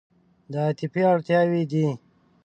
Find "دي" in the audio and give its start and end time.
1.71-1.87